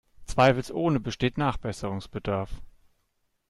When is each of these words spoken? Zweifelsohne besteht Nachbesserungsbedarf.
Zweifelsohne 0.25 0.99
besteht 0.99 1.37
Nachbesserungsbedarf. 1.37 2.63